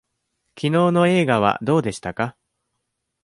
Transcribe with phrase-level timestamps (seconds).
[0.55, 2.35] きのうの映画はどうでしたか。